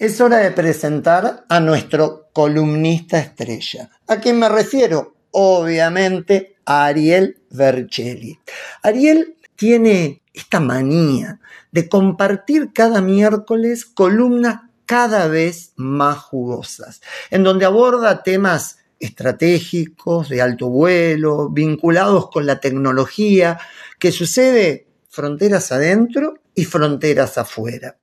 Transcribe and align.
es 0.00 0.18
hora 0.22 0.38
de 0.38 0.50
presentar 0.52 1.44
a 1.46 1.60
nuestro 1.60 2.30
columnista 2.32 3.18
estrella. 3.18 3.90
¿A 4.08 4.16
quién 4.16 4.38
me 4.38 4.48
refiero? 4.48 5.14
Obviamente 5.30 6.56
a 6.64 6.86
Ariel 6.86 7.42
Vercelli. 7.50 8.40
Ariel 8.82 9.36
tiene 9.56 10.22
esta 10.32 10.58
manía 10.58 11.38
de 11.70 11.86
compartir 11.90 12.72
cada 12.72 13.02
miércoles 13.02 13.84
columnas 13.84 14.62
cada 14.86 15.28
vez 15.28 15.74
más 15.76 16.16
jugosas, 16.16 17.02
en 17.30 17.44
donde 17.44 17.66
aborda 17.66 18.22
temas 18.22 18.78
estratégicos, 18.98 20.30
de 20.30 20.40
alto 20.40 20.70
vuelo, 20.70 21.50
vinculados 21.50 22.30
con 22.30 22.46
la 22.46 22.58
tecnología, 22.58 23.58
que 23.98 24.12
sucede 24.12 24.86
fronteras 25.10 25.70
adentro 25.72 26.38
y 26.54 26.64
fronteras 26.64 27.36
afuera. 27.36 27.98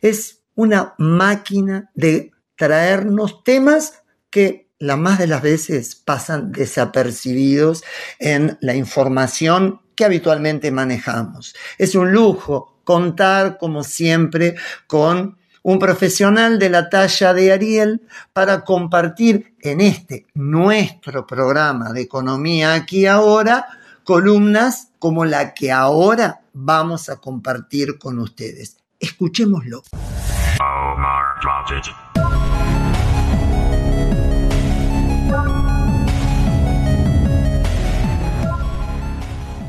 Es 0.00 0.39
una 0.60 0.94
máquina 0.98 1.90
de 1.94 2.32
traernos 2.54 3.42
temas 3.42 4.02
que 4.28 4.68
la 4.78 4.96
más 4.96 5.18
de 5.18 5.26
las 5.26 5.40
veces 5.40 5.94
pasan 5.94 6.52
desapercibidos 6.52 7.82
en 8.18 8.58
la 8.60 8.74
información 8.74 9.80
que 9.94 10.04
habitualmente 10.04 10.70
manejamos. 10.70 11.54
Es 11.78 11.94
un 11.94 12.12
lujo 12.12 12.82
contar, 12.84 13.56
como 13.56 13.82
siempre, 13.84 14.54
con 14.86 15.38
un 15.62 15.78
profesional 15.78 16.58
de 16.58 16.68
la 16.68 16.90
talla 16.90 17.32
de 17.32 17.52
Ariel 17.52 18.02
para 18.34 18.62
compartir 18.62 19.54
en 19.60 19.80
este 19.80 20.26
nuestro 20.34 21.26
programa 21.26 21.94
de 21.94 22.02
economía 22.02 22.74
aquí 22.74 23.06
ahora 23.06 23.66
columnas 24.04 24.88
como 24.98 25.24
la 25.24 25.54
que 25.54 25.72
ahora 25.72 26.42
vamos 26.52 27.08
a 27.08 27.16
compartir 27.16 27.98
con 27.98 28.18
ustedes. 28.18 28.76
Escuchémoslo. 28.98 29.82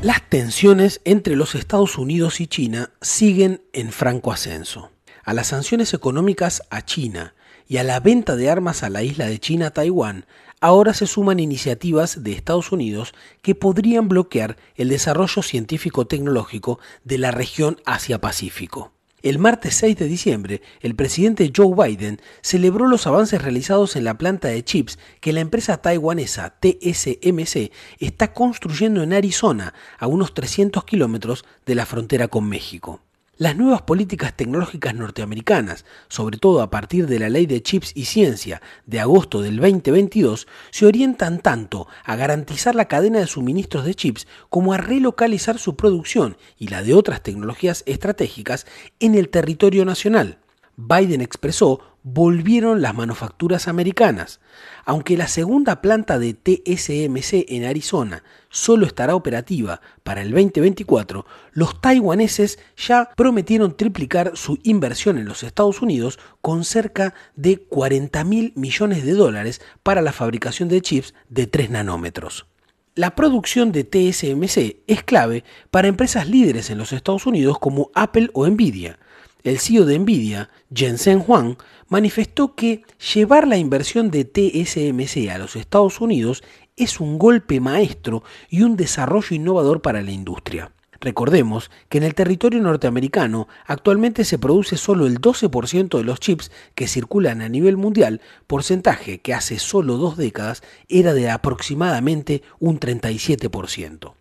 Las 0.02 0.28
tensiones 0.28 1.00
entre 1.04 1.36
los 1.36 1.54
Estados 1.54 1.96
Unidos 1.96 2.40
y 2.40 2.48
China 2.48 2.90
siguen 3.00 3.62
en 3.72 3.92
franco 3.92 4.32
ascenso. 4.32 4.90
A 5.24 5.32
las 5.32 5.46
sanciones 5.46 5.94
económicas 5.94 6.62
a 6.70 6.84
China 6.84 7.34
y 7.68 7.76
a 7.76 7.84
la 7.84 8.00
venta 8.00 8.34
de 8.34 8.50
armas 8.50 8.82
a 8.82 8.90
la 8.90 9.04
isla 9.04 9.26
de 9.26 9.38
China 9.38 9.70
Taiwán, 9.70 10.26
ahora 10.60 10.92
se 10.92 11.06
suman 11.06 11.38
iniciativas 11.38 12.24
de 12.24 12.32
Estados 12.32 12.72
Unidos 12.72 13.14
que 13.42 13.54
podrían 13.54 14.08
bloquear 14.08 14.56
el 14.74 14.88
desarrollo 14.88 15.40
científico-tecnológico 15.42 16.80
de 17.04 17.18
la 17.18 17.30
región 17.30 17.80
Asia-Pacífico. 17.86 18.92
El 19.22 19.38
martes 19.38 19.76
6 19.76 19.96
de 19.98 20.08
diciembre, 20.08 20.62
el 20.80 20.96
presidente 20.96 21.52
Joe 21.56 21.74
Biden 21.76 22.20
celebró 22.40 22.88
los 22.88 23.06
avances 23.06 23.40
realizados 23.40 23.94
en 23.94 24.02
la 24.02 24.18
planta 24.18 24.48
de 24.48 24.64
chips 24.64 24.98
que 25.20 25.32
la 25.32 25.38
empresa 25.38 25.76
taiwanesa 25.76 26.56
TSMC 26.58 27.70
está 28.00 28.32
construyendo 28.32 29.00
en 29.02 29.12
Arizona, 29.12 29.74
a 30.00 30.08
unos 30.08 30.34
300 30.34 30.84
kilómetros 30.84 31.44
de 31.64 31.76
la 31.76 31.86
frontera 31.86 32.26
con 32.26 32.48
México. 32.48 33.00
Las 33.42 33.56
nuevas 33.56 33.82
políticas 33.82 34.36
tecnológicas 34.36 34.94
norteamericanas, 34.94 35.84
sobre 36.06 36.38
todo 36.38 36.62
a 36.62 36.70
partir 36.70 37.08
de 37.08 37.18
la 37.18 37.28
Ley 37.28 37.46
de 37.46 37.60
Chips 37.60 37.90
y 37.96 38.04
Ciencia 38.04 38.62
de 38.86 39.00
agosto 39.00 39.42
del 39.42 39.56
2022, 39.56 40.46
se 40.70 40.86
orientan 40.86 41.40
tanto 41.40 41.88
a 42.04 42.14
garantizar 42.14 42.76
la 42.76 42.86
cadena 42.86 43.18
de 43.18 43.26
suministros 43.26 43.84
de 43.84 43.96
chips 43.96 44.28
como 44.48 44.72
a 44.72 44.76
relocalizar 44.76 45.58
su 45.58 45.74
producción 45.74 46.36
y 46.56 46.68
la 46.68 46.84
de 46.84 46.94
otras 46.94 47.20
tecnologías 47.24 47.82
estratégicas 47.86 48.64
en 49.00 49.16
el 49.16 49.28
territorio 49.28 49.84
nacional. 49.84 50.38
Biden 50.76 51.20
expresó 51.20 51.91
volvieron 52.02 52.82
las 52.82 52.94
manufacturas 52.94 53.68
americanas. 53.68 54.40
Aunque 54.84 55.16
la 55.16 55.28
segunda 55.28 55.80
planta 55.80 56.18
de 56.18 56.34
TSMC 56.34 57.46
en 57.48 57.64
Arizona 57.64 58.24
solo 58.48 58.86
estará 58.86 59.14
operativa 59.14 59.80
para 60.02 60.22
el 60.22 60.30
2024, 60.30 61.24
los 61.52 61.80
taiwaneses 61.80 62.58
ya 62.76 63.10
prometieron 63.16 63.76
triplicar 63.76 64.32
su 64.34 64.58
inversión 64.64 65.18
en 65.18 65.26
los 65.26 65.42
Estados 65.42 65.82
Unidos 65.82 66.18
con 66.40 66.64
cerca 66.64 67.14
de 67.36 67.58
40 67.58 68.24
mil 68.24 68.52
millones 68.56 69.04
de 69.04 69.12
dólares 69.12 69.60
para 69.82 70.02
la 70.02 70.12
fabricación 70.12 70.68
de 70.68 70.80
chips 70.80 71.14
de 71.28 71.46
3 71.46 71.70
nanómetros. 71.70 72.46
La 72.94 73.14
producción 73.14 73.72
de 73.72 73.84
TSMC 73.84 74.82
es 74.86 75.02
clave 75.02 75.44
para 75.70 75.88
empresas 75.88 76.28
líderes 76.28 76.68
en 76.68 76.76
los 76.76 76.92
Estados 76.92 77.24
Unidos 77.24 77.58
como 77.58 77.90
Apple 77.94 78.28
o 78.34 78.46
Nvidia. 78.46 78.98
El 79.44 79.58
CEO 79.58 79.84
de 79.86 79.98
Nvidia, 79.98 80.50
Jensen 80.72 81.24
Huang, 81.26 81.56
manifestó 81.88 82.54
que 82.54 82.84
llevar 83.12 83.48
la 83.48 83.56
inversión 83.56 84.12
de 84.12 84.24
TSMC 84.24 85.30
a 85.30 85.38
los 85.38 85.56
Estados 85.56 86.00
Unidos 86.00 86.44
es 86.76 87.00
un 87.00 87.18
golpe 87.18 87.58
maestro 87.58 88.22
y 88.48 88.62
un 88.62 88.76
desarrollo 88.76 89.34
innovador 89.34 89.82
para 89.82 90.00
la 90.00 90.12
industria. 90.12 90.70
Recordemos 91.00 91.72
que 91.88 91.98
en 91.98 92.04
el 92.04 92.14
territorio 92.14 92.60
norteamericano 92.60 93.48
actualmente 93.66 94.24
se 94.24 94.38
produce 94.38 94.76
solo 94.76 95.08
el 95.08 95.20
12% 95.20 95.98
de 95.98 96.04
los 96.04 96.20
chips 96.20 96.52
que 96.76 96.86
circulan 96.86 97.42
a 97.42 97.48
nivel 97.48 97.76
mundial, 97.76 98.20
porcentaje 98.46 99.18
que 99.18 99.34
hace 99.34 99.58
solo 99.58 99.96
dos 99.96 100.16
décadas 100.16 100.62
era 100.88 101.14
de 101.14 101.30
aproximadamente 101.30 102.44
un 102.60 102.78
37%. 102.78 104.12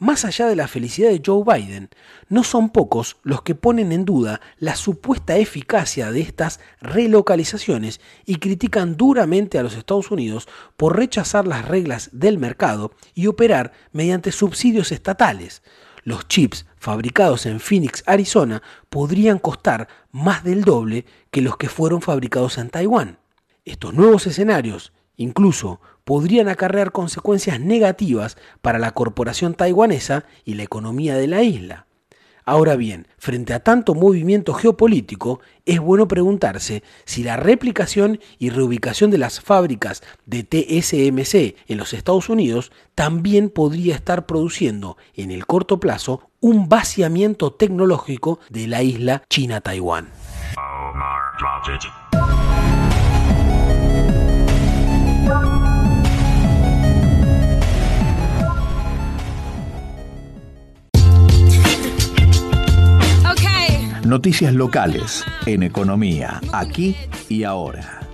Más 0.00 0.24
allá 0.24 0.46
de 0.46 0.54
la 0.54 0.68
felicidad 0.68 1.10
de 1.10 1.20
Joe 1.24 1.42
Biden, 1.44 1.90
no 2.28 2.44
son 2.44 2.70
pocos 2.70 3.16
los 3.24 3.42
que 3.42 3.56
ponen 3.56 3.90
en 3.90 4.04
duda 4.04 4.40
la 4.60 4.76
supuesta 4.76 5.36
eficacia 5.36 6.12
de 6.12 6.20
estas 6.20 6.60
relocalizaciones 6.80 8.00
y 8.24 8.36
critican 8.36 8.96
duramente 8.96 9.58
a 9.58 9.64
los 9.64 9.74
Estados 9.74 10.12
Unidos 10.12 10.46
por 10.76 10.96
rechazar 10.96 11.48
las 11.48 11.66
reglas 11.66 12.10
del 12.12 12.38
mercado 12.38 12.92
y 13.12 13.26
operar 13.26 13.72
mediante 13.90 14.30
subsidios 14.30 14.92
estatales. 14.92 15.62
Los 16.04 16.28
chips 16.28 16.66
fabricados 16.76 17.44
en 17.46 17.58
Phoenix, 17.58 18.04
Arizona, 18.06 18.62
podrían 18.90 19.40
costar 19.40 19.88
más 20.12 20.44
del 20.44 20.62
doble 20.62 21.06
que 21.32 21.42
los 21.42 21.56
que 21.56 21.68
fueron 21.68 22.02
fabricados 22.02 22.56
en 22.58 22.70
Taiwán. 22.70 23.18
Estos 23.64 23.94
nuevos 23.94 24.28
escenarios 24.28 24.92
incluso 25.18 25.82
podrían 26.04 26.48
acarrear 26.48 26.90
consecuencias 26.90 27.60
negativas 27.60 28.38
para 28.62 28.78
la 28.78 28.92
corporación 28.92 29.52
taiwanesa 29.52 30.24
y 30.46 30.54
la 30.54 30.62
economía 30.62 31.16
de 31.16 31.26
la 31.26 31.42
isla. 31.42 31.84
Ahora 32.48 32.76
bien, 32.76 33.08
frente 33.18 33.52
a 33.52 33.60
tanto 33.60 33.94
movimiento 33.94 34.54
geopolítico, 34.54 35.40
es 35.66 35.80
bueno 35.80 36.08
preguntarse 36.08 36.82
si 37.04 37.22
la 37.22 37.36
replicación 37.36 38.20
y 38.38 38.48
reubicación 38.48 39.10
de 39.10 39.18
las 39.18 39.42
fábricas 39.42 40.02
de 40.24 40.44
TSMC 40.44 41.56
en 41.70 41.76
los 41.76 41.92
Estados 41.92 42.30
Unidos 42.30 42.72
también 42.94 43.50
podría 43.50 43.94
estar 43.94 44.24
produciendo 44.24 44.96
en 45.12 45.30
el 45.30 45.44
corto 45.44 45.78
plazo 45.78 46.30
un 46.40 46.70
vaciamiento 46.70 47.52
tecnológico 47.52 48.40
de 48.48 48.66
la 48.66 48.82
isla 48.82 49.24
China-Taiwán. 49.28 50.08
Noticias 64.08 64.54
locales 64.54 65.22
en 65.44 65.62
economía, 65.62 66.40
aquí 66.54 66.96
y 67.28 67.44
ahora. 67.44 68.07